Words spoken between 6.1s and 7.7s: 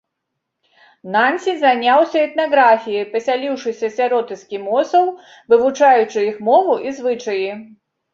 іх мову і звычаі.